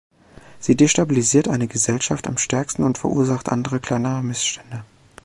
[0.59, 4.83] Sie destabilisiert eine Gesellschaft am stärksten und verursacht andere, kleinere Missstände.